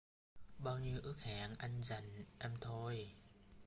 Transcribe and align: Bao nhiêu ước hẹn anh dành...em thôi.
Bao 0.59 0.79
nhiêu 0.79 0.99
ước 1.03 1.21
hẹn 1.21 1.55
anh 1.57 1.81
dành...em 1.83 2.57
thôi. 2.61 3.11